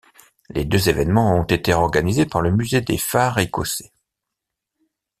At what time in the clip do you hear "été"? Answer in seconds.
1.43-1.75